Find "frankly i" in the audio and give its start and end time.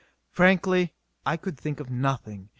0.31-1.37